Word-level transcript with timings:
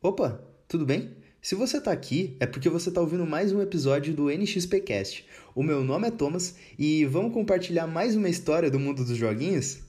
Opa, 0.00 0.40
tudo 0.68 0.86
bem? 0.86 1.16
Se 1.42 1.56
você 1.56 1.80
tá 1.80 1.90
aqui, 1.90 2.36
é 2.38 2.46
porque 2.46 2.68
você 2.68 2.88
tá 2.88 3.00
ouvindo 3.00 3.26
mais 3.26 3.50
um 3.50 3.60
episódio 3.60 4.14
do 4.14 4.30
NXPcast. 4.30 5.26
O 5.56 5.62
meu 5.62 5.82
nome 5.82 6.06
é 6.06 6.10
Thomas 6.12 6.54
e 6.78 7.04
vamos 7.04 7.32
compartilhar 7.32 7.88
mais 7.88 8.14
uma 8.14 8.28
história 8.28 8.70
do 8.70 8.78
mundo 8.78 9.04
dos 9.04 9.16
joguinhos? 9.16 9.80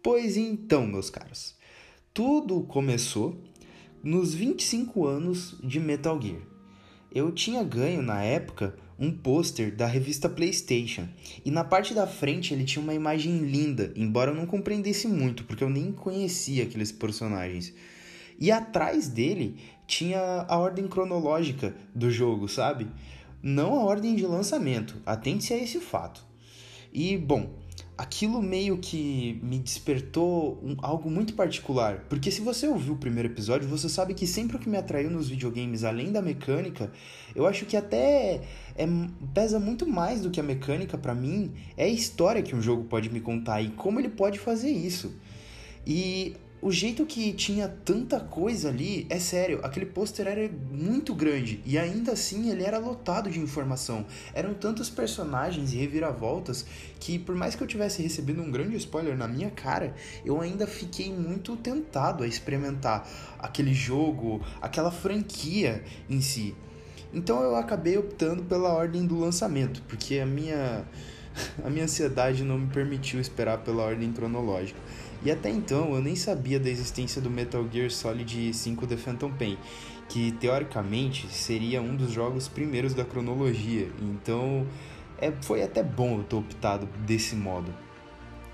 Pois 0.00 0.36
então, 0.36 0.86
meus 0.86 1.10
caros, 1.10 1.56
tudo 2.14 2.62
começou 2.62 3.42
nos 4.04 4.32
25 4.34 5.04
anos 5.04 5.58
de 5.64 5.80
Metal 5.80 6.22
Gear. 6.22 6.57
Eu 7.10 7.32
tinha 7.32 7.62
ganho 7.62 8.02
na 8.02 8.22
época 8.22 8.76
um 8.98 9.10
pôster 9.10 9.74
da 9.74 9.86
revista 9.86 10.28
PlayStation 10.28 11.08
e 11.44 11.50
na 11.50 11.64
parte 11.64 11.94
da 11.94 12.06
frente 12.06 12.52
ele 12.52 12.64
tinha 12.64 12.82
uma 12.82 12.92
imagem 12.92 13.38
linda, 13.38 13.92
embora 13.96 14.30
eu 14.30 14.34
não 14.34 14.44
compreendesse 14.44 15.06
muito 15.06 15.44
porque 15.44 15.62
eu 15.62 15.70
nem 15.70 15.92
conhecia 15.92 16.64
aqueles 16.64 16.92
personagens. 16.92 17.72
E 18.38 18.50
atrás 18.50 19.08
dele 19.08 19.56
tinha 19.86 20.20
a 20.48 20.58
ordem 20.58 20.86
cronológica 20.86 21.74
do 21.94 22.10
jogo, 22.10 22.48
sabe? 22.48 22.86
Não 23.42 23.74
a 23.74 23.84
ordem 23.84 24.14
de 24.14 24.26
lançamento, 24.26 25.00
atente-se 25.06 25.54
a 25.54 25.58
esse 25.58 25.80
fato. 25.80 26.22
E 26.92 27.16
bom, 27.16 27.54
aquilo 27.98 28.40
meio 28.40 28.78
que 28.78 29.40
me 29.42 29.58
despertou 29.58 30.56
um, 30.62 30.76
algo 30.80 31.10
muito 31.10 31.34
particular. 31.34 32.04
Porque 32.08 32.30
se 32.30 32.40
você 32.40 32.68
ouviu 32.68 32.94
o 32.94 32.96
primeiro 32.96 33.28
episódio, 33.28 33.68
você 33.68 33.88
sabe 33.88 34.14
que 34.14 34.24
sempre 34.24 34.56
o 34.56 34.60
que 34.60 34.68
me 34.68 34.76
atraiu 34.76 35.10
nos 35.10 35.28
videogames, 35.28 35.82
além 35.82 36.12
da 36.12 36.22
mecânica, 36.22 36.92
eu 37.34 37.44
acho 37.44 37.66
que 37.66 37.76
até 37.76 38.40
é, 38.76 38.86
pesa 39.34 39.58
muito 39.58 39.84
mais 39.84 40.20
do 40.20 40.30
que 40.30 40.38
a 40.38 40.44
mecânica 40.44 40.96
para 40.96 41.12
mim, 41.12 41.52
é 41.76 41.86
a 41.86 41.88
história 41.88 42.40
que 42.40 42.54
um 42.54 42.62
jogo 42.62 42.84
pode 42.84 43.10
me 43.10 43.20
contar 43.20 43.60
e 43.60 43.70
como 43.70 43.98
ele 43.98 44.08
pode 44.08 44.38
fazer 44.38 44.70
isso. 44.70 45.12
E 45.84 46.36
o 46.60 46.72
jeito 46.72 47.06
que 47.06 47.32
tinha 47.32 47.68
tanta 47.68 48.18
coisa 48.18 48.68
ali, 48.68 49.06
é 49.08 49.20
sério, 49.20 49.60
aquele 49.62 49.86
pôster 49.86 50.26
era 50.26 50.50
muito 50.72 51.14
grande 51.14 51.62
e 51.64 51.78
ainda 51.78 52.12
assim 52.12 52.50
ele 52.50 52.64
era 52.64 52.78
lotado 52.78 53.30
de 53.30 53.38
informação. 53.38 54.04
Eram 54.34 54.54
tantos 54.54 54.90
personagens 54.90 55.72
e 55.72 55.76
reviravoltas 55.76 56.66
que, 56.98 57.16
por 57.16 57.36
mais 57.36 57.54
que 57.54 57.62
eu 57.62 57.66
tivesse 57.66 58.02
recebido 58.02 58.42
um 58.42 58.50
grande 58.50 58.76
spoiler 58.76 59.16
na 59.16 59.28
minha 59.28 59.50
cara, 59.50 59.94
eu 60.24 60.40
ainda 60.40 60.66
fiquei 60.66 61.12
muito 61.12 61.56
tentado 61.56 62.24
a 62.24 62.26
experimentar 62.26 63.08
aquele 63.38 63.72
jogo, 63.72 64.40
aquela 64.60 64.90
franquia 64.90 65.84
em 66.10 66.20
si. 66.20 66.56
Então 67.14 67.40
eu 67.40 67.54
acabei 67.54 67.96
optando 67.96 68.42
pela 68.42 68.70
ordem 68.70 69.06
do 69.06 69.16
lançamento, 69.16 69.80
porque 69.82 70.18
a 70.18 70.26
minha, 70.26 70.84
a 71.64 71.70
minha 71.70 71.84
ansiedade 71.84 72.42
não 72.42 72.58
me 72.58 72.66
permitiu 72.66 73.20
esperar 73.20 73.58
pela 73.58 73.84
ordem 73.84 74.12
cronológica. 74.12 74.78
E 75.24 75.30
até 75.30 75.50
então 75.50 75.94
eu 75.94 76.00
nem 76.00 76.14
sabia 76.14 76.60
da 76.60 76.68
existência 76.68 77.20
do 77.20 77.28
Metal 77.28 77.66
Gear 77.72 77.90
Solid 77.90 78.54
5 78.54 78.86
The 78.86 78.96
Phantom 78.96 79.32
Pain, 79.32 79.58
que 80.08 80.32
teoricamente 80.32 81.26
seria 81.28 81.82
um 81.82 81.96
dos 81.96 82.12
jogos 82.12 82.48
primeiros 82.48 82.94
da 82.94 83.04
cronologia. 83.04 83.88
Então 84.00 84.66
é, 85.18 85.32
foi 85.42 85.62
até 85.62 85.82
bom 85.82 86.18
eu 86.18 86.24
ter 86.24 86.36
optado 86.36 86.88
desse 87.04 87.34
modo. 87.34 87.72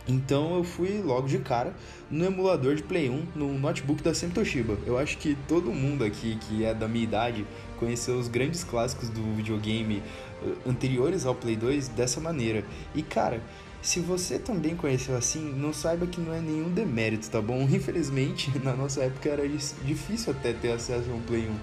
Então 0.07 0.57
eu 0.57 0.65
fui 0.65 1.01
logo 1.03 1.27
de 1.27 1.39
cara 1.39 1.75
no 2.11 2.25
emulador 2.25 2.75
de 2.75 2.83
Play 2.83 3.09
1 3.09 3.27
no 3.35 3.59
notebook 3.59 4.03
da 4.03 4.13
Toshiba. 4.13 4.77
Eu 4.87 4.99
acho 4.99 5.17
que 5.17 5.37
todo 5.49 5.73
mundo 5.73 6.05
aqui 6.05 6.37
que 6.37 6.65
é 6.65 6.75
da 6.75 6.87
minha 6.87 7.05
idade 7.05 7.47
conheceu 7.79 8.19
os 8.19 8.29
grandes 8.29 8.63
clássicos 8.63 9.09
do 9.09 9.23
videogame 9.35 10.03
eh, 10.43 10.69
anteriores 10.69 11.25
ao 11.25 11.35
Play 11.35 11.57
2 11.57 11.89
dessa 11.89 12.21
maneira. 12.21 12.65
E 12.95 13.03
cara, 13.03 13.43
se 13.85 14.01
você 14.01 14.39
também 14.39 14.75
conheceu 14.75 15.15
assim, 15.15 15.53
não 15.53 15.71
saiba 15.71 16.07
que 16.07 16.19
não 16.19 16.33
é 16.33 16.41
nenhum 16.41 16.71
demérito, 16.71 17.29
tá 17.29 17.41
bom? 17.41 17.61
Infelizmente, 17.71 18.51
na 18.65 18.73
nossa 18.73 19.03
época 19.03 19.29
era 19.29 19.47
difícil 19.47 20.33
até 20.33 20.55
ter 20.55 20.73
acesso 20.73 21.11
a 21.11 21.15
um 21.15 21.21
Play 21.21 21.47
1, 21.47 21.55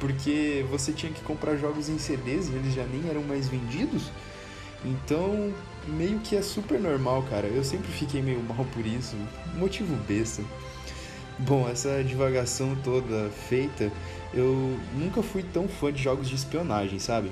porque 0.00 0.64
você 0.70 0.90
tinha 0.90 1.12
que 1.12 1.20
comprar 1.20 1.54
jogos 1.56 1.90
em 1.90 1.98
CDs 1.98 2.48
e 2.48 2.54
eles 2.54 2.74
já 2.74 2.84
nem 2.86 3.08
eram 3.10 3.22
mais 3.22 3.46
vendidos. 3.48 4.10
Então, 4.84 5.52
meio 5.86 6.18
que 6.20 6.34
é 6.34 6.40
super 6.40 6.80
normal, 6.80 7.22
cara. 7.28 7.46
Eu 7.46 7.62
sempre 7.62 7.92
fiquei 7.92 8.22
meio 8.22 8.42
mal 8.42 8.64
por 8.72 8.86
isso, 8.86 9.14
motivo 9.54 9.94
besta. 10.08 10.42
Bom, 11.38 11.68
essa 11.68 12.02
divagação 12.02 12.74
toda 12.82 13.28
feita, 13.48 13.92
eu 14.32 14.78
nunca 14.94 15.22
fui 15.22 15.42
tão 15.42 15.68
fã 15.68 15.92
de 15.92 16.02
jogos 16.02 16.26
de 16.26 16.36
espionagem, 16.36 16.98
sabe? 16.98 17.30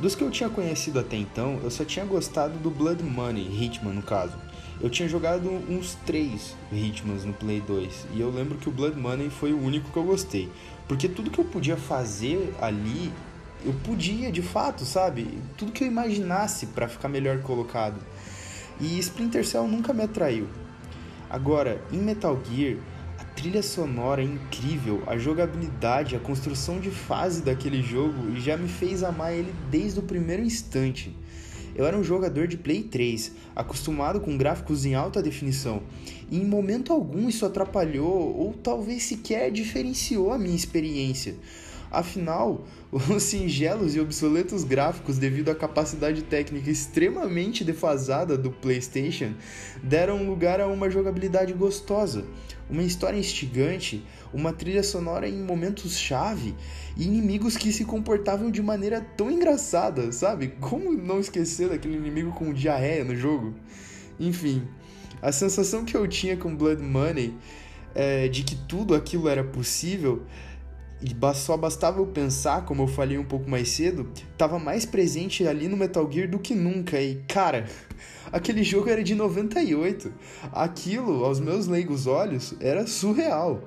Dos 0.00 0.14
que 0.14 0.22
eu 0.22 0.30
tinha 0.30 0.48
conhecido 0.48 1.00
até 1.00 1.16
então, 1.16 1.58
eu 1.62 1.70
só 1.72 1.84
tinha 1.84 2.04
gostado 2.04 2.56
do 2.60 2.70
Blood 2.70 3.02
Money, 3.02 3.64
Hitman 3.64 3.94
no 3.94 4.02
caso. 4.02 4.36
Eu 4.80 4.88
tinha 4.88 5.08
jogado 5.08 5.50
uns 5.68 5.96
3 6.06 6.54
Hitmans 6.70 7.24
no 7.24 7.32
Play 7.32 7.60
2 7.60 8.06
e 8.14 8.20
eu 8.20 8.30
lembro 8.30 8.58
que 8.58 8.68
o 8.68 8.72
Blood 8.72 8.96
Money 8.96 9.28
foi 9.28 9.52
o 9.52 9.60
único 9.60 9.90
que 9.90 9.96
eu 9.96 10.04
gostei. 10.04 10.48
Porque 10.86 11.08
tudo 11.08 11.30
que 11.30 11.40
eu 11.40 11.44
podia 11.44 11.76
fazer 11.76 12.54
ali, 12.60 13.12
eu 13.66 13.72
podia 13.84 14.30
de 14.30 14.40
fato, 14.40 14.84
sabe? 14.84 15.36
Tudo 15.56 15.72
que 15.72 15.82
eu 15.82 15.88
imaginasse 15.88 16.66
para 16.66 16.86
ficar 16.86 17.08
melhor 17.08 17.40
colocado. 17.42 18.00
E 18.80 19.00
Splinter 19.00 19.44
Cell 19.44 19.66
nunca 19.66 19.92
me 19.92 20.04
atraiu. 20.04 20.46
Agora, 21.28 21.82
em 21.92 21.98
Metal 21.98 22.38
Gear, 22.48 22.76
trilha 23.38 23.62
sonora 23.62 24.20
é 24.20 24.24
incrível, 24.24 25.04
a 25.06 25.16
jogabilidade, 25.16 26.16
a 26.16 26.18
construção 26.18 26.80
de 26.80 26.90
fase 26.90 27.40
daquele 27.40 27.80
jogo 27.80 28.34
já 28.34 28.56
me 28.56 28.68
fez 28.68 29.04
amar 29.04 29.32
ele 29.32 29.54
desde 29.70 30.00
o 30.00 30.02
primeiro 30.02 30.42
instante. 30.42 31.16
Eu 31.76 31.86
era 31.86 31.96
um 31.96 32.02
jogador 32.02 32.48
de 32.48 32.56
Play 32.56 32.82
3, 32.82 33.30
acostumado 33.54 34.20
com 34.20 34.36
gráficos 34.36 34.84
em 34.84 34.96
alta 34.96 35.22
definição, 35.22 35.84
e 36.28 36.36
em 36.36 36.44
momento 36.44 36.92
algum 36.92 37.28
isso 37.28 37.46
atrapalhou 37.46 38.36
ou 38.36 38.54
talvez 38.54 39.04
sequer 39.04 39.52
diferenciou 39.52 40.32
a 40.32 40.38
minha 40.38 40.56
experiência. 40.56 41.36
Afinal, 41.90 42.66
os 42.92 43.22
singelos 43.22 43.94
e 43.94 44.00
obsoletos 44.00 44.64
gráficos, 44.64 45.18
devido 45.18 45.50
à 45.50 45.54
capacidade 45.54 46.22
técnica 46.22 46.70
extremamente 46.70 47.64
defasada 47.64 48.36
do 48.36 48.50
PlayStation, 48.50 49.32
deram 49.82 50.28
lugar 50.28 50.60
a 50.60 50.66
uma 50.66 50.90
jogabilidade 50.90 51.52
gostosa, 51.52 52.24
uma 52.68 52.82
história 52.82 53.18
instigante, 53.18 54.04
uma 54.32 54.52
trilha 54.52 54.82
sonora 54.82 55.28
em 55.28 55.42
momentos-chave 55.42 56.54
e 56.96 57.04
inimigos 57.04 57.56
que 57.56 57.72
se 57.72 57.84
comportavam 57.84 58.50
de 58.50 58.62
maneira 58.62 59.00
tão 59.00 59.30
engraçada, 59.30 60.12
sabe? 60.12 60.48
Como 60.60 60.92
não 60.92 61.20
esquecer 61.20 61.70
daquele 61.70 61.96
inimigo 61.96 62.32
com 62.32 62.52
diarreia 62.52 63.04
no 63.04 63.16
jogo? 63.16 63.54
Enfim, 64.20 64.66
a 65.22 65.32
sensação 65.32 65.84
que 65.84 65.96
eu 65.96 66.06
tinha 66.06 66.36
com 66.36 66.54
Blood 66.54 66.82
Money 66.82 67.34
é, 67.94 68.28
de 68.28 68.42
que 68.42 68.54
tudo 68.54 68.94
aquilo 68.94 69.28
era 69.28 69.42
possível 69.42 70.22
e 71.00 71.14
só 71.34 71.56
bastava 71.56 72.00
eu 72.00 72.06
pensar, 72.06 72.64
como 72.64 72.82
eu 72.82 72.88
falei 72.88 73.18
um 73.18 73.24
pouco 73.24 73.48
mais 73.48 73.68
cedo, 73.68 74.10
estava 74.32 74.58
mais 74.58 74.84
presente 74.84 75.46
ali 75.46 75.68
no 75.68 75.76
Metal 75.76 76.10
Gear 76.10 76.28
do 76.28 76.40
que 76.40 76.54
nunca. 76.54 77.00
E 77.00 77.22
cara, 77.28 77.66
aquele 78.32 78.64
jogo 78.64 78.90
era 78.90 79.02
de 79.02 79.14
98. 79.14 80.12
Aquilo, 80.52 81.24
aos 81.24 81.38
meus 81.38 81.68
leigos 81.68 82.08
olhos, 82.08 82.54
era 82.60 82.86
surreal. 82.86 83.62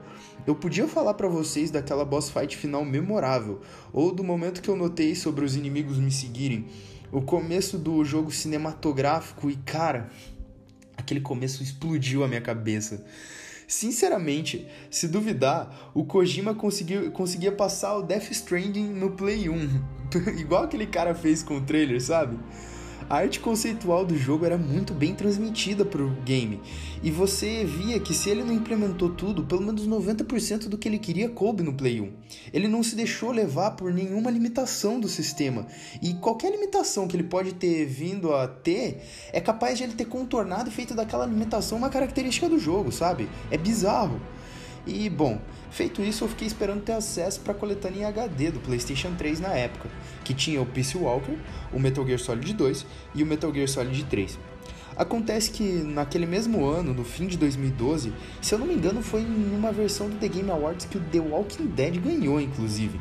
Eu 0.45 0.55
podia 0.55 0.87
falar 0.87 1.13
para 1.13 1.27
vocês 1.29 1.71
daquela 1.71 2.03
boss 2.03 2.29
fight 2.29 2.57
final 2.57 2.83
memorável, 2.83 3.61
ou 3.93 4.11
do 4.11 4.23
momento 4.23 4.61
que 4.61 4.69
eu 4.69 4.75
notei 4.75 5.15
sobre 5.15 5.45
os 5.45 5.55
inimigos 5.55 5.99
me 5.99 6.11
seguirem, 6.11 6.67
o 7.11 7.21
começo 7.21 7.77
do 7.77 8.03
jogo 8.03 8.31
cinematográfico 8.31 9.49
e 9.49 9.55
cara, 9.57 10.09
aquele 10.97 11.21
começo 11.21 11.61
explodiu 11.61 12.23
a 12.23 12.27
minha 12.27 12.41
cabeça. 12.41 13.05
Sinceramente, 13.71 14.67
se 14.89 15.07
duvidar, 15.07 15.91
o 15.93 16.03
Kojima 16.03 16.53
conseguiu, 16.53 17.09
conseguia 17.09 17.53
passar 17.53 17.95
o 17.95 18.01
Death 18.03 18.29
Stranding 18.29 18.89
no 18.89 19.11
Play 19.11 19.47
1, 19.47 19.55
igual 20.37 20.65
aquele 20.65 20.85
cara 20.85 21.15
fez 21.15 21.41
com 21.41 21.55
o 21.55 21.61
trailer, 21.61 22.01
sabe? 22.01 22.37
A 23.11 23.15
arte 23.15 23.41
conceitual 23.41 24.05
do 24.05 24.17
jogo 24.17 24.45
era 24.45 24.57
muito 24.57 24.93
bem 24.93 25.13
transmitida 25.13 25.83
para 25.83 26.01
o 26.01 26.11
game, 26.23 26.61
e 27.03 27.11
você 27.11 27.65
via 27.65 27.99
que 27.99 28.13
se 28.13 28.29
ele 28.29 28.41
não 28.41 28.53
implementou 28.53 29.09
tudo, 29.09 29.43
pelo 29.43 29.61
menos 29.61 29.85
90% 29.85 30.69
do 30.69 30.77
que 30.77 30.87
ele 30.87 30.97
queria 30.97 31.27
coube 31.27 31.61
no 31.61 31.73
Play 31.73 31.99
1. 31.99 32.09
Ele 32.53 32.69
não 32.69 32.81
se 32.81 32.95
deixou 32.95 33.33
levar 33.33 33.71
por 33.71 33.93
nenhuma 33.93 34.31
limitação 34.31 34.97
do 34.97 35.09
sistema, 35.09 35.67
e 36.01 36.13
qualquer 36.13 36.53
limitação 36.53 37.05
que 37.05 37.17
ele 37.17 37.25
pode 37.25 37.53
ter 37.55 37.85
vindo 37.85 38.33
a 38.33 38.47
ter 38.47 39.03
é 39.33 39.41
capaz 39.41 39.77
de 39.77 39.83
ele 39.83 39.93
ter 39.93 40.05
contornado 40.05 40.69
e 40.69 40.73
feito 40.73 40.95
daquela 40.95 41.25
limitação 41.25 41.77
uma 41.79 41.89
característica 41.89 42.47
do 42.47 42.57
jogo, 42.57 42.93
sabe? 42.93 43.27
É 43.51 43.57
bizarro. 43.57 44.21
E 44.85 45.09
bom, 45.09 45.39
feito 45.69 46.01
isso, 46.01 46.23
eu 46.23 46.27
fiquei 46.27 46.47
esperando 46.47 46.81
ter 46.81 46.93
acesso 46.93 47.39
para 47.41 47.51
a 47.51 47.55
coletânea 47.55 47.99
em 48.01 48.05
HD 48.05 48.51
do 48.51 48.59
PlayStation 48.59 49.13
3 49.15 49.39
na 49.39 49.49
época, 49.49 49.89
que 50.23 50.33
tinha 50.33 50.61
o 50.61 50.65
Peace 50.65 50.97
Walker, 50.97 51.37
o 51.71 51.79
Metal 51.79 52.05
Gear 52.05 52.19
Solid 52.19 52.53
2 52.53 52.85
e 53.13 53.21
o 53.21 53.25
Metal 53.25 53.53
Gear 53.53 53.67
Solid 53.67 54.03
3. 54.05 54.39
Acontece 54.95 55.51
que 55.51 55.63
naquele 55.63 56.25
mesmo 56.25 56.65
ano, 56.65 56.93
no 56.93 57.03
fim 57.03 57.27
de 57.27 57.37
2012, 57.37 58.11
se 58.41 58.53
eu 58.53 58.59
não 58.59 58.65
me 58.65 58.73
engano, 58.73 59.01
foi 59.01 59.21
em 59.21 59.55
uma 59.55 59.71
versão 59.71 60.09
do 60.09 60.17
The 60.17 60.27
Game 60.27 60.51
Awards 60.51 60.85
que 60.85 60.97
o 60.97 61.01
The 61.01 61.19
Walking 61.19 61.67
Dead 61.67 61.97
ganhou, 61.97 62.41
inclusive. 62.41 62.99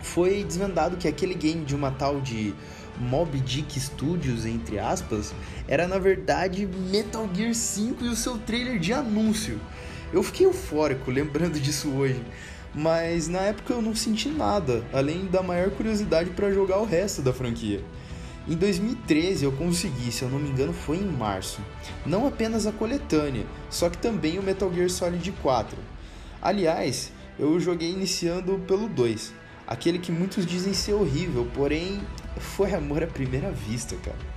Foi 0.00 0.42
desvendado 0.42 0.96
que 0.96 1.06
aquele 1.06 1.34
game 1.34 1.64
de 1.64 1.76
uma 1.76 1.90
tal 1.90 2.20
de 2.20 2.52
Mob 2.98 3.38
Dick 3.40 3.78
Studios, 3.78 4.44
entre 4.44 4.78
aspas, 4.78 5.32
era 5.68 5.86
na 5.86 5.98
verdade 5.98 6.66
Metal 6.66 7.28
Gear 7.32 7.54
5 7.54 8.04
e 8.04 8.08
o 8.08 8.16
seu 8.16 8.38
trailer 8.38 8.78
de 8.78 8.92
anúncio. 8.92 9.60
Eu 10.12 10.22
fiquei 10.22 10.46
eufórico 10.46 11.10
lembrando 11.10 11.58
disso 11.60 11.88
hoje, 11.90 12.22
mas 12.74 13.28
na 13.28 13.40
época 13.40 13.72
eu 13.72 13.80
não 13.80 13.94
senti 13.94 14.28
nada, 14.28 14.84
além 14.92 15.26
da 15.26 15.42
maior 15.42 15.70
curiosidade 15.70 16.30
para 16.30 16.52
jogar 16.52 16.78
o 16.78 16.84
resto 16.84 17.22
da 17.22 17.32
franquia. 17.32 17.82
Em 18.46 18.56
2013 18.56 19.44
eu 19.44 19.52
consegui, 19.52 20.10
se 20.10 20.22
eu 20.22 20.28
não 20.28 20.38
me 20.38 20.48
engano, 20.48 20.72
foi 20.72 20.96
em 20.96 21.06
março. 21.06 21.60
Não 22.04 22.26
apenas 22.26 22.66
a 22.66 22.72
coletânea, 22.72 23.46
só 23.70 23.88
que 23.88 23.98
também 23.98 24.38
o 24.38 24.42
Metal 24.42 24.72
Gear 24.74 24.90
Solid 24.90 25.32
4. 25.40 25.78
Aliás, 26.42 27.12
eu 27.38 27.58
joguei 27.60 27.90
iniciando 27.90 28.58
pelo 28.66 28.88
2, 28.88 29.32
aquele 29.66 29.98
que 29.98 30.10
muitos 30.10 30.44
dizem 30.44 30.74
ser 30.74 30.92
horrível, 30.92 31.48
porém 31.54 32.02
foi 32.36 32.74
amor 32.74 33.02
à 33.02 33.06
primeira 33.06 33.50
vista, 33.50 33.96
cara. 33.96 34.31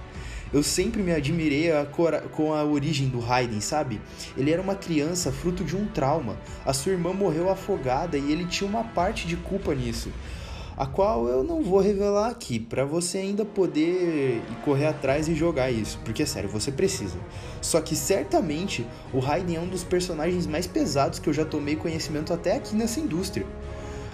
Eu 0.56 0.64
sempre 0.64 1.04
me 1.04 1.12
admirei 1.12 1.70
a 1.70 1.86
com 1.86 2.54
a 2.54 2.64
origem 2.64 3.10
do 3.10 3.20
Raiden, 3.20 3.60
sabe? 3.60 4.00
Ele 4.38 4.50
era 4.50 4.62
uma 4.62 4.74
criança 4.74 5.30
fruto 5.30 5.66
de 5.66 5.76
um 5.76 5.86
trauma. 5.86 6.38
A 6.66 6.72
sua 6.72 6.94
irmã 6.94 7.12
morreu 7.12 7.50
afogada 7.50 8.18
e 8.18 8.32
ele 8.32 8.46
tinha 8.46 8.70
uma 8.70 8.86
parte 8.86 9.28
de 9.28 9.36
culpa 9.36 9.76
nisso 9.76 10.10
a 10.78 10.86
qual 10.86 11.28
eu 11.30 11.42
não 11.42 11.64
vou 11.64 11.80
revelar 11.80 12.30
aqui, 12.30 12.60
para 12.60 12.84
você 12.84 13.20
ainda 13.20 13.46
poder 13.46 14.42
correr 14.66 14.88
atrás 14.88 15.30
e 15.30 15.34
jogar 15.34 15.72
isso, 15.72 15.98
porque 16.04 16.24
é 16.24 16.26
sério, 16.26 16.50
você 16.50 16.70
precisa. 16.70 17.18
Só 17.62 17.80
que 17.80 17.96
certamente 17.96 18.86
o 19.14 19.20
Raiden 19.20 19.56
é 19.56 19.60
um 19.62 19.70
dos 19.70 19.86
personagens 19.86 20.46
mais 20.46 20.68
pesados 20.68 21.18
que 21.18 21.30
eu 21.30 21.34
já 21.34 21.46
tomei 21.46 21.78
conhecimento 21.78 22.34
até 22.34 22.58
aqui 22.58 22.76
nessa 22.76 23.00
indústria. 23.00 23.46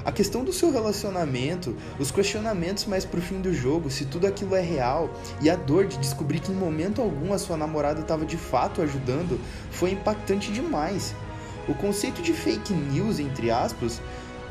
A 0.04 0.12
questão 0.12 0.44
do 0.44 0.52
seu 0.52 0.72
relacionamento, 0.72 1.76
os 2.00 2.10
questionamentos 2.10 2.86
mais 2.86 3.06
pro 3.06 3.22
fim 3.22 3.40
do 3.40 3.54
jogo, 3.54 3.92
se 3.92 4.06
tudo 4.06 4.26
aquilo 4.26 4.56
é 4.56 4.62
real, 4.62 5.14
e 5.40 5.50
a 5.50 5.56
dor 5.56 5.86
de 5.86 5.98
descobrir 6.00 6.40
que 6.40 6.52
em 6.52 6.56
momento 6.56 7.02
algum 7.02 7.34
a 7.34 7.38
sua 7.38 7.56
namorada 7.56 8.02
estava 8.02 8.26
de 8.26 8.36
fato 8.36 8.82
ajudando, 8.82 9.40
foi 9.70 9.92
impactante 9.92 10.52
demais. 10.52 11.14
O 11.68 11.76
conceito 11.76 12.22
de 12.22 12.34
fake 12.34 12.74
news, 12.74 13.20
entre 13.20 13.52
aspas, 13.52 14.02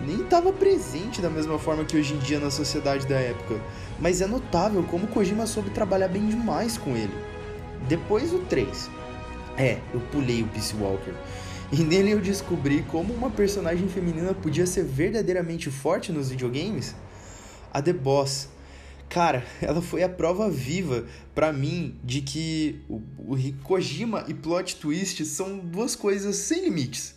nem 0.07 0.23
estava 0.23 0.53
presente 0.53 1.21
da 1.21 1.29
mesma 1.29 1.59
forma 1.59 1.85
que 1.85 1.97
hoje 1.97 2.15
em 2.15 2.19
dia 2.19 2.39
na 2.39 2.51
sociedade 2.51 3.07
da 3.09 3.17
época, 3.17 3.61
mas 3.99 4.21
é 4.21 4.27
notável 4.29 4.85
como 4.85 5.09
Kojima 5.09 5.47
soube 5.47 5.71
trabalhar 5.71 6.09
bem 6.09 6.27
demais 6.27 6.79
com 6.79 6.97
ele. 6.97 7.15
Depois 7.89 8.33
o 8.33 8.39
3. 8.39 8.89
É, 9.57 9.79
eu 9.93 10.01
pulei 10.13 10.43
o 10.43 10.47
Peace 10.47 10.75
Walker. 10.77 11.13
E 11.73 11.85
nele 11.85 12.11
eu 12.11 12.21
descobri 12.21 12.83
como 12.83 13.15
uma 13.15 13.31
personagem 13.31 13.89
feminina 13.89 14.35
podia 14.35 14.67
ser 14.67 14.83
verdadeiramente 14.83 15.71
forte 15.71 16.11
nos 16.11 16.29
videogames. 16.29 16.97
A 17.73 17.81
The 17.81 17.93
Boss. 17.93 18.49
Cara, 19.09 19.45
ela 19.63 19.81
foi 19.81 20.03
a 20.03 20.09
prova 20.09 20.51
viva 20.51 21.07
para 21.33 21.53
mim 21.53 21.95
de 22.03 22.23
que 22.23 22.81
o, 22.89 22.97
o 23.19 23.37
Kojima 23.63 24.25
e 24.27 24.35
plot 24.35 24.77
twist 24.77 25.25
são 25.25 25.59
duas 25.59 25.95
coisas 25.95 26.35
sem 26.37 26.65
limites. 26.65 27.15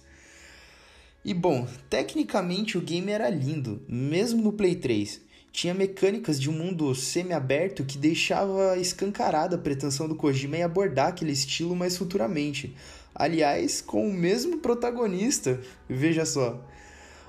E 1.26 1.34
bom, 1.34 1.68
tecnicamente 1.90 2.78
o 2.78 2.82
game 2.82 3.10
era 3.10 3.30
lindo, 3.30 3.82
mesmo 3.88 4.44
no 4.44 4.54
Play 4.54 4.76
3. 4.76 5.22
Tinha 5.52 5.74
mecânicas 5.74 6.40
de 6.40 6.50
um 6.50 6.54
mundo 6.54 6.94
semi-aberto 6.94 7.86
que 7.86 7.98
deixava 7.98 8.78
escancarada 8.78 9.56
a 9.56 9.60
pretensão 9.60 10.08
do 10.08 10.16
Kojima 10.16 10.58
em 10.58 10.64
abordar 10.64 11.08
aquele 11.08 11.32
estilo 11.32 11.76
mais 11.76 11.96
futuramente. 11.96 12.76
Aliás, 13.15 13.81
com 13.81 14.07
o 14.07 14.13
mesmo 14.13 14.57
protagonista, 14.57 15.60
veja 15.88 16.25
só. 16.25 16.60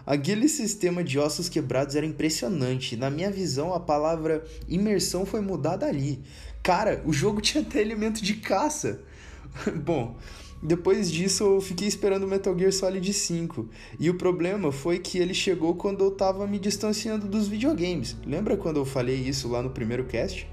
Aquele 0.06 0.48
sistema 0.48 1.02
de 1.02 1.18
ossos 1.18 1.48
quebrados 1.48 1.96
era 1.96 2.04
impressionante. 2.04 2.96
Na 2.96 3.10
minha 3.10 3.30
visão, 3.30 3.72
a 3.72 3.80
palavra 3.80 4.44
imersão 4.68 5.24
foi 5.24 5.40
mudada 5.40 5.86
ali. 5.86 6.22
Cara, 6.62 7.02
o 7.06 7.12
jogo 7.12 7.40
tinha 7.42 7.62
até 7.62 7.80
elemento 7.80 8.22
de 8.22 8.34
caça. 8.34 9.00
Bom, 9.84 10.16
depois 10.62 11.10
disso, 11.10 11.44
eu 11.44 11.60
fiquei 11.60 11.88
esperando 11.88 12.24
o 12.24 12.28
Metal 12.28 12.58
Gear 12.58 12.72
Solid 12.72 13.12
5. 13.12 13.68
E 13.98 14.10
o 14.10 14.14
problema 14.16 14.72
foi 14.72 14.98
que 14.98 15.18
ele 15.18 15.34
chegou 15.34 15.74
quando 15.74 16.04
eu 16.04 16.10
tava 16.10 16.46
me 16.46 16.58
distanciando 16.58 17.26
dos 17.26 17.48
videogames. 17.48 18.16
Lembra 18.26 18.56
quando 18.56 18.76
eu 18.76 18.84
falei 18.84 19.16
isso 19.16 19.48
lá 19.48 19.62
no 19.62 19.70
primeiro 19.70 20.04
cast? 20.04 20.46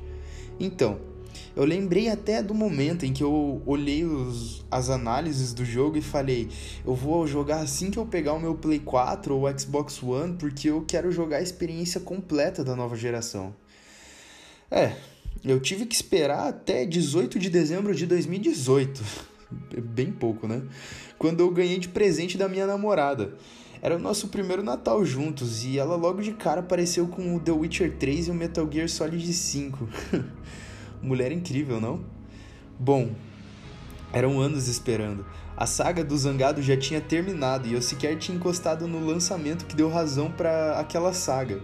Então, 0.59 1.10
eu 1.56 1.65
lembrei 1.65 2.09
até 2.09 2.42
do 2.42 2.53
momento 2.53 3.06
em 3.06 3.12
que 3.12 3.24
eu 3.24 3.62
olhei 3.65 4.06
os, 4.06 4.63
as 4.71 4.89
análises 4.89 5.53
do 5.53 5.65
jogo 5.65 5.98
e 5.98 6.01
falei: 6.01 6.50
eu 6.86 6.95
vou 6.95 7.27
jogar 7.27 7.57
assim 7.57 7.92
que 7.92 8.00
eu 8.00 8.06
pegar 8.06 8.33
o 8.33 8.39
meu 8.39 8.56
Play 8.56 8.80
4 8.80 9.36
ou 9.36 9.59
Xbox 9.59 10.01
One, 10.01 10.36
porque 10.38 10.69
eu 10.69 10.83
quero 10.88 11.12
jogar 11.12 11.38
a 11.38 11.42
experiência 11.42 12.00
completa 12.00 12.63
da 12.63 12.75
nova 12.75 12.95
geração. 12.95 13.53
É, 14.69 14.95
eu 15.44 15.59
tive 15.59 15.86
que 15.86 15.95
esperar 15.95 16.48
até 16.48 16.86
18 16.86 17.38
de 17.38 17.50
dezembro 17.50 17.94
de 17.94 18.06
2018 18.06 19.03
bem 19.83 20.12
pouco, 20.12 20.48
né? 20.48 20.62
Quando 21.18 21.42
eu 21.42 21.51
ganhei 21.51 21.77
de 21.77 21.89
presente 21.89 22.38
da 22.38 22.48
minha 22.48 22.65
namorada. 22.65 23.33
Era 23.83 23.95
o 23.95 24.00
nosso 24.00 24.27
primeiro 24.27 24.62
Natal 24.62 25.03
juntos 25.03 25.65
e 25.65 25.80
ela 25.80 25.95
logo 25.95 26.21
de 26.21 26.33
cara 26.33 26.59
apareceu 26.59 27.07
com 27.07 27.36
o 27.36 27.39
The 27.39 27.51
Witcher 27.51 27.98
3 27.98 28.27
e 28.27 28.31
o 28.31 28.33
Metal 28.33 28.71
Gear 28.71 28.88
Solid 28.88 29.33
5. 29.33 29.89
Mulher 31.01 31.31
incrível, 31.31 31.80
não? 31.80 32.03
Bom, 32.80 33.12
eram 34.13 34.39
anos 34.39 34.68
esperando. 34.68 35.25
A 35.56 35.65
saga 35.65 36.03
do 36.03 36.18
Zangado 36.18 36.62
já 36.62 36.77
tinha 36.77 37.01
terminado 37.01 37.68
e 37.68 37.74
eu 37.74 37.81
sequer 37.81 38.18
tinha 38.18 38.38
encostado 38.38 38.88
no 38.88 39.06
lançamento 39.06 39.65
que 39.65 39.75
deu 39.75 39.89
razão 39.89 40.31
para 40.31 40.80
aquela 40.80 41.13
saga. 41.13 41.62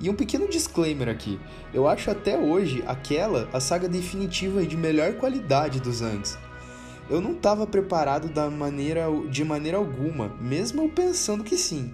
E 0.00 0.08
um 0.08 0.14
pequeno 0.14 0.48
disclaimer 0.48 1.08
aqui: 1.08 1.38
eu 1.74 1.88
acho 1.88 2.10
até 2.10 2.38
hoje 2.38 2.82
aquela 2.86 3.48
a 3.52 3.60
saga 3.60 3.88
definitiva 3.88 4.62
e 4.62 4.66
de 4.66 4.76
melhor 4.76 5.14
qualidade 5.14 5.80
dos 5.80 5.96
Zangs 5.96 6.38
eu 7.10 7.20
não 7.20 7.32
estava 7.32 7.66
preparado 7.66 8.28
da 8.28 8.50
maneira, 8.50 9.06
de 9.30 9.44
maneira 9.44 9.78
alguma, 9.78 10.28
mesmo 10.40 10.88
pensando 10.90 11.42
que 11.42 11.56
sim. 11.56 11.92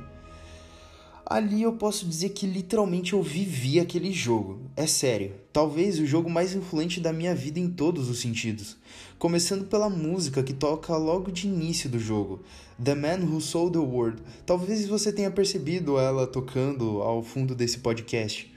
Ali 1.26 1.62
eu 1.62 1.72
posso 1.72 2.06
dizer 2.06 2.30
que 2.30 2.46
literalmente 2.46 3.14
eu 3.14 3.22
vivi 3.22 3.80
aquele 3.80 4.12
jogo. 4.12 4.60
É 4.76 4.86
sério, 4.86 5.32
talvez 5.52 5.98
o 5.98 6.04
jogo 6.04 6.28
mais 6.28 6.54
influente 6.54 7.00
da 7.00 7.14
minha 7.14 7.34
vida 7.34 7.58
em 7.58 7.70
todos 7.70 8.10
os 8.10 8.20
sentidos. 8.20 8.76
Começando 9.18 9.64
pela 9.64 9.88
música 9.88 10.42
que 10.42 10.52
toca 10.52 10.94
logo 10.96 11.32
de 11.32 11.46
início 11.46 11.88
do 11.88 11.98
jogo, 11.98 12.42
The 12.82 12.94
Man 12.94 13.24
Who 13.24 13.40
Sold 13.40 13.72
the 13.72 13.78
World. 13.78 14.22
Talvez 14.44 14.86
você 14.86 15.10
tenha 15.10 15.30
percebido 15.30 15.98
ela 15.98 16.26
tocando 16.26 17.00
ao 17.00 17.22
fundo 17.22 17.54
desse 17.54 17.78
podcast 17.78 18.52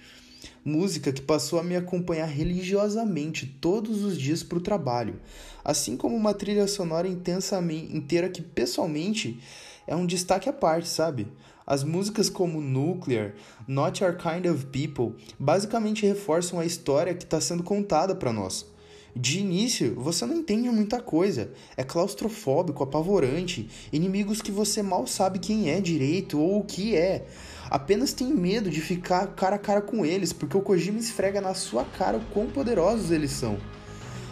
música 0.67 1.13
que 1.13 1.21
passou 1.21 1.59
a 1.59 1.63
me 1.63 1.77
acompanhar 1.77 2.25
religiosamente 2.25 3.45
todos 3.61 4.03
os 4.03 4.17
dias 4.17 4.43
para 4.43 4.57
o 4.57 4.61
trabalho, 4.61 5.21
assim 5.63 5.95
como 5.95 6.13
uma 6.13 6.33
trilha 6.33 6.67
sonora 6.67 7.07
intensamente 7.07 7.95
inteira 7.95 8.27
que 8.27 8.41
pessoalmente 8.41 9.39
é 9.87 9.95
um 9.95 10.05
destaque 10.05 10.49
à 10.49 10.53
parte, 10.53 10.89
sabe? 10.89 11.25
As 11.67 11.83
músicas 11.83 12.29
como 12.29 12.61
Nuclear, 12.61 13.33
Not 13.67 14.01
Your 14.01 14.15
Kind 14.15 14.45
of 14.45 14.67
People 14.67 15.21
basicamente 15.37 16.05
reforçam 16.05 16.61
a 16.61 16.65
história 16.65 17.13
que 17.13 17.25
está 17.25 17.41
sendo 17.41 17.61
contada 17.61 18.15
para 18.15 18.31
nós. 18.31 18.65
De 19.13 19.39
início, 19.39 19.93
você 19.95 20.25
não 20.25 20.37
entende 20.37 20.69
muita 20.69 21.01
coisa. 21.01 21.51
É 21.75 21.83
claustrofóbico, 21.83 22.83
apavorante, 22.83 23.67
inimigos 23.91 24.41
que 24.41 24.49
você 24.49 24.81
mal 24.81 25.05
sabe 25.05 25.39
quem 25.39 25.69
é 25.69 25.81
direito 25.81 26.39
ou 26.39 26.59
o 26.59 26.63
que 26.63 26.95
é. 26.95 27.25
Apenas 27.69 28.13
tem 28.13 28.33
medo 28.33 28.69
de 28.69 28.79
ficar 28.79 29.27
cara 29.35 29.57
a 29.57 29.59
cara 29.59 29.81
com 29.81 30.05
eles, 30.05 30.31
porque 30.31 30.55
o 30.55 30.61
Kojima 30.61 30.99
esfrega 30.99 31.41
na 31.41 31.53
sua 31.53 31.83
cara 31.83 32.17
o 32.17 32.25
quão 32.31 32.47
poderosos 32.47 33.11
eles 33.11 33.31
são. 33.31 33.57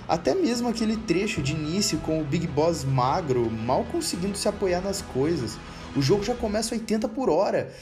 Até 0.08 0.34
mesmo 0.34 0.70
aquele 0.70 0.96
trecho 0.96 1.42
de 1.42 1.52
início 1.52 1.98
com 1.98 2.22
o 2.22 2.24
Big 2.24 2.48
Boss 2.48 2.86
magro, 2.86 3.52
mal 3.52 3.84
conseguindo 3.92 4.38
se 4.38 4.48
apoiar 4.48 4.80
nas 4.80 5.02
coisas. 5.02 5.58
O 5.96 6.02
jogo 6.02 6.24
já 6.24 6.36
começa 6.36 6.76
80 6.76 7.08
por 7.10 7.30
hora. 7.30 7.74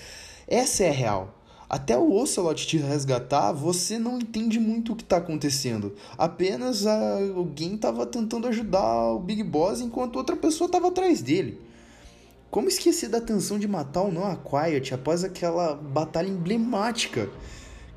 Essa 0.48 0.84
é 0.84 0.90
a 0.90 0.94
real. 0.94 1.40
Até 1.70 1.98
o 1.98 2.14
Ocelot 2.14 2.68
te 2.68 2.78
resgatar, 2.78 3.52
você 3.52 3.98
não 3.98 4.20
entende 4.20 4.60
muito 4.60 4.94
o 4.94 4.96
que 4.96 5.02
está 5.02 5.18
acontecendo. 5.18 5.96
Apenas 6.18 6.86
alguém 6.86 7.74
estava 7.74 8.06
tentando 8.06 8.48
ajudar 8.48 9.14
o 9.14 9.20
Big 9.20 9.42
Boss 9.42 9.82
enquanto 9.82 10.18
outra 10.18 10.36
pessoa 10.36 10.68
estava 10.68 10.90
atrás 10.90 11.22
dele. 11.22 11.60
Como 12.52 12.68
esquecer 12.68 13.10
da 13.10 13.20
tensão 13.20 13.58
de 13.58 13.68
matar 13.68 14.04
o 14.04 14.12
Noah 14.12 14.38
Quiet 14.38 14.94
após 14.94 15.24
aquela 15.24 15.74
batalha 15.74 16.28
emblemática? 16.28 17.28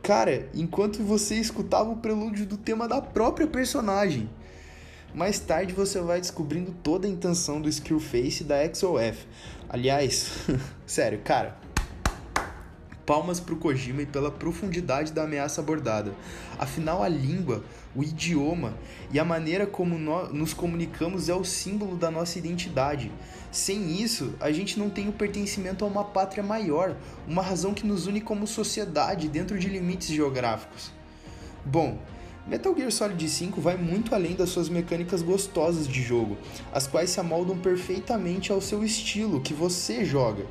Cara, 0.02 0.48
enquanto 0.54 1.02
você 1.02 1.34
escutava 1.34 1.90
o 1.90 1.98
prelúdio 1.98 2.46
do 2.46 2.56
tema 2.56 2.88
da 2.88 3.02
própria 3.02 3.46
personagem. 3.46 4.30
Mais 5.14 5.38
tarde 5.38 5.72
você 5.72 6.00
vai 6.00 6.20
descobrindo 6.20 6.72
toda 6.82 7.06
a 7.06 7.10
intenção 7.10 7.60
do 7.60 7.68
Skillface 7.68 8.44
da 8.44 8.56
XOF. 8.72 9.26
Aliás, 9.68 10.30
sério, 10.86 11.20
cara, 11.24 11.56
Palmas 13.06 13.38
para 13.38 13.54
o 13.54 13.56
Kojima 13.56 14.02
e 14.02 14.06
pela 14.06 14.32
profundidade 14.32 15.12
da 15.12 15.22
ameaça 15.22 15.60
abordada. 15.60 16.12
Afinal, 16.58 17.04
a 17.04 17.08
língua, 17.08 17.62
o 17.94 18.02
idioma 18.02 18.74
e 19.12 19.18
a 19.20 19.24
maneira 19.24 19.64
como 19.64 19.96
nos 20.32 20.52
comunicamos 20.52 21.28
é 21.28 21.34
o 21.34 21.44
símbolo 21.44 21.96
da 21.96 22.10
nossa 22.10 22.36
identidade. 22.36 23.12
Sem 23.52 24.02
isso, 24.02 24.34
a 24.40 24.50
gente 24.50 24.76
não 24.76 24.90
tem 24.90 25.08
o 25.08 25.12
pertencimento 25.12 25.84
a 25.84 25.88
uma 25.88 26.04
pátria 26.04 26.42
maior, 26.42 26.96
uma 27.28 27.42
razão 27.42 27.72
que 27.72 27.86
nos 27.86 28.08
une 28.08 28.20
como 28.20 28.44
sociedade 28.44 29.28
dentro 29.28 29.56
de 29.56 29.68
limites 29.68 30.08
geográficos. 30.08 30.90
Bom, 31.64 31.98
Metal 32.46 32.72
Gear 32.76 32.92
Solid 32.92 33.28
5 33.28 33.60
vai 33.60 33.76
muito 33.76 34.14
além 34.14 34.36
das 34.36 34.50
suas 34.50 34.68
mecânicas 34.68 35.20
gostosas 35.20 35.88
de 35.88 36.00
jogo, 36.00 36.38
as 36.72 36.86
quais 36.86 37.10
se 37.10 37.18
amoldam 37.18 37.58
perfeitamente 37.58 38.52
ao 38.52 38.60
seu 38.60 38.84
estilo 38.84 39.40
que 39.40 39.52
você 39.52 40.04
joga. 40.04 40.46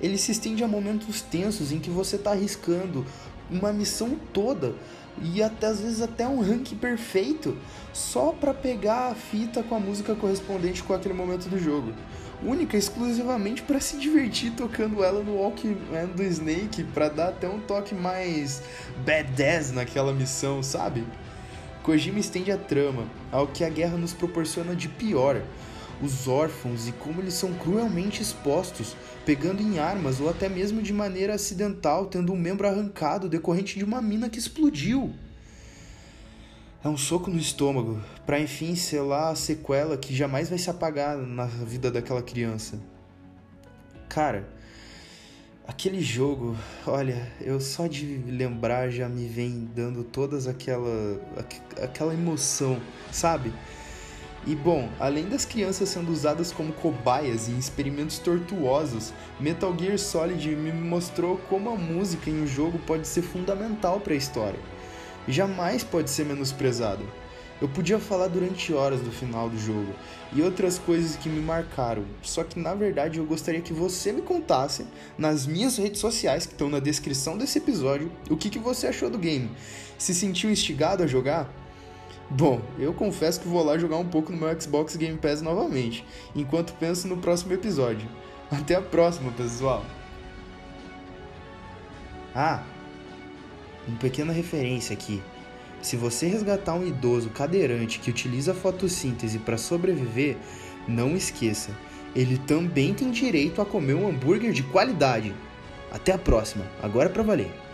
Ele 0.00 0.16
se 0.16 0.32
estende 0.32 0.64
a 0.64 0.68
momentos 0.68 1.20
tensos 1.20 1.72
em 1.72 1.78
que 1.78 1.90
você 1.90 2.16
está 2.16 2.30
arriscando 2.30 3.04
uma 3.50 3.70
missão 3.70 4.16
toda 4.32 4.74
e 5.22 5.42
até 5.42 5.66
às 5.66 5.80
vezes 5.80 6.00
até 6.00 6.26
um 6.26 6.40
rank 6.40 6.74
perfeito 6.74 7.56
só 7.92 8.32
para 8.32 8.54
pegar 8.54 9.10
a 9.10 9.14
fita 9.14 9.62
com 9.62 9.74
a 9.74 9.80
música 9.80 10.14
correspondente 10.14 10.82
com 10.82 10.94
aquele 10.94 11.14
momento 11.14 11.50
do 11.50 11.58
jogo. 11.58 11.92
Única 12.42 12.78
exclusivamente 12.78 13.62
para 13.62 13.80
se 13.80 13.98
divertir 13.98 14.52
tocando 14.52 15.04
ela 15.04 15.22
no 15.22 15.36
Walkman 15.36 16.06
do 16.14 16.22
Snake, 16.22 16.84
para 16.84 17.08
dar 17.08 17.28
até 17.28 17.48
um 17.48 17.60
toque 17.60 17.94
mais 17.94 18.62
badass 19.04 19.70
naquela 19.72 20.12
missão, 20.12 20.62
sabe? 20.62 21.04
Kojima 21.86 22.18
estende 22.18 22.50
a 22.50 22.58
trama 22.58 23.06
ao 23.30 23.46
que 23.46 23.62
a 23.62 23.68
guerra 23.70 23.96
nos 23.96 24.12
proporciona 24.12 24.74
de 24.74 24.88
pior, 24.88 25.40
os 26.02 26.26
órfãos 26.26 26.88
e 26.88 26.92
como 26.92 27.20
eles 27.20 27.34
são 27.34 27.54
cruelmente 27.54 28.20
expostos, 28.20 28.96
pegando 29.24 29.62
em 29.62 29.78
armas 29.78 30.20
ou 30.20 30.28
até 30.28 30.48
mesmo 30.48 30.82
de 30.82 30.92
maneira 30.92 31.34
acidental, 31.34 32.06
tendo 32.06 32.32
um 32.32 32.36
membro 32.36 32.66
arrancado 32.66 33.28
decorrente 33.28 33.78
de 33.78 33.84
uma 33.84 34.02
mina 34.02 34.28
que 34.28 34.36
explodiu. 34.36 35.14
É 36.82 36.88
um 36.88 36.96
soco 36.96 37.30
no 37.30 37.38
estômago, 37.38 38.02
para 38.26 38.40
enfim 38.40 38.74
selar 38.74 39.30
a 39.30 39.36
sequela 39.36 39.96
que 39.96 40.12
jamais 40.12 40.48
vai 40.48 40.58
se 40.58 40.68
apagar 40.68 41.16
na 41.16 41.44
vida 41.46 41.88
daquela 41.88 42.20
criança. 42.20 42.80
Cara, 44.08 44.48
Aquele 45.68 46.00
jogo, 46.00 46.56
olha, 46.86 47.26
eu 47.40 47.60
só 47.60 47.88
de 47.88 48.18
lembrar 48.28 48.88
já 48.88 49.08
me 49.08 49.26
vem 49.26 49.68
dando 49.74 50.04
todas 50.04 50.46
aquela 50.46 51.20
aquela 51.82 52.14
emoção, 52.14 52.80
sabe? 53.10 53.52
E 54.46 54.54
bom, 54.54 54.88
além 55.00 55.28
das 55.28 55.44
crianças 55.44 55.88
sendo 55.88 56.12
usadas 56.12 56.52
como 56.52 56.72
cobaias 56.72 57.48
em 57.48 57.58
experimentos 57.58 58.20
tortuosos, 58.20 59.12
Metal 59.40 59.76
Gear 59.76 59.98
Solid 59.98 60.54
me 60.54 60.70
mostrou 60.70 61.36
como 61.48 61.68
a 61.70 61.74
música 61.74 62.30
em 62.30 62.42
um 62.42 62.46
jogo 62.46 62.78
pode 62.86 63.08
ser 63.08 63.22
fundamental 63.22 63.98
para 63.98 64.14
a 64.14 64.16
história. 64.16 64.60
Jamais 65.26 65.82
pode 65.82 66.10
ser 66.10 66.24
menosprezada. 66.24 67.02
Eu 67.60 67.68
podia 67.68 67.98
falar 67.98 68.28
durante 68.28 68.72
horas 68.74 69.00
do 69.00 69.10
final 69.10 69.48
do 69.48 69.58
jogo 69.58 69.94
e 70.32 70.42
outras 70.42 70.78
coisas 70.78 71.16
que 71.16 71.28
me 71.28 71.40
marcaram, 71.40 72.04
só 72.20 72.44
que 72.44 72.58
na 72.58 72.74
verdade 72.74 73.18
eu 73.18 73.24
gostaria 73.24 73.62
que 73.62 73.72
você 73.72 74.12
me 74.12 74.20
contasse 74.20 74.86
nas 75.16 75.46
minhas 75.46 75.78
redes 75.78 76.00
sociais 76.00 76.44
que 76.44 76.52
estão 76.52 76.68
na 76.68 76.80
descrição 76.80 77.38
desse 77.38 77.56
episódio 77.56 78.12
o 78.28 78.36
que, 78.36 78.50
que 78.50 78.58
você 78.58 78.88
achou 78.88 79.08
do 79.08 79.18
game. 79.18 79.50
Se 79.96 80.14
sentiu 80.14 80.50
instigado 80.50 81.02
a 81.02 81.06
jogar? 81.06 81.50
Bom, 82.28 82.60
eu 82.78 82.92
confesso 82.92 83.40
que 83.40 83.48
vou 83.48 83.64
lá 83.64 83.78
jogar 83.78 83.96
um 83.96 84.08
pouco 84.08 84.32
no 84.32 84.38
meu 84.38 84.60
Xbox 84.60 84.96
Game 84.96 85.16
Pass 85.16 85.40
novamente, 85.40 86.04
enquanto 86.34 86.74
penso 86.74 87.08
no 87.08 87.16
próximo 87.16 87.54
episódio. 87.54 88.08
Até 88.50 88.74
a 88.74 88.82
próxima, 88.82 89.32
pessoal! 89.32 89.84
Ah, 92.34 92.62
uma 93.88 93.96
pequena 93.98 94.32
referência 94.32 94.92
aqui. 94.92 95.22
Se 95.86 95.94
você 95.94 96.26
resgatar 96.26 96.74
um 96.74 96.84
idoso 96.84 97.30
cadeirante 97.30 98.00
que 98.00 98.10
utiliza 98.10 98.52
fotossíntese 98.52 99.38
para 99.38 99.56
sobreviver, 99.56 100.36
não 100.88 101.14
esqueça, 101.16 101.70
ele 102.12 102.38
também 102.38 102.92
tem 102.92 103.08
direito 103.08 103.62
a 103.62 103.64
comer 103.64 103.94
um 103.94 104.08
hambúrguer 104.08 104.50
de 104.50 104.64
qualidade. 104.64 105.32
Até 105.92 106.10
a 106.10 106.18
próxima, 106.18 106.66
agora 106.82 107.08
é 107.08 107.12
para 107.12 107.22
valer. 107.22 107.65